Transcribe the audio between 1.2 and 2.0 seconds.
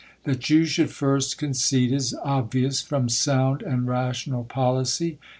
concede,